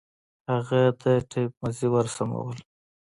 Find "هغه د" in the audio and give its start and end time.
0.51-1.03